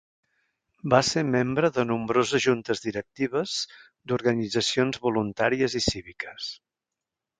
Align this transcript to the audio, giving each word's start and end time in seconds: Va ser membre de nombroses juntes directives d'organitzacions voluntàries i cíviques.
Va 0.93 1.01
ser 1.09 1.21
membre 1.33 1.69
de 1.75 1.85
nombroses 1.89 2.43
juntes 2.45 2.81
directives 2.85 3.53
d'organitzacions 4.13 5.01
voluntàries 5.05 5.77
i 5.83 5.83
cíviques. 5.91 6.49